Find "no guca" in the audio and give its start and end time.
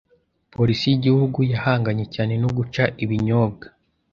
2.41-2.83